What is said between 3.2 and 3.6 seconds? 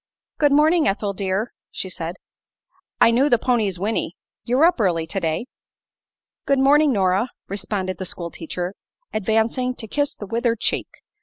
the